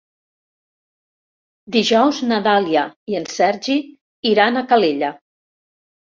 Dijous 1.75 2.21
na 2.31 2.39
Dàlia 2.47 2.85
i 3.13 3.17
en 3.19 3.27
Sergi 3.33 3.75
iran 4.31 4.57
a 4.57 4.63
Calella. 4.73 5.11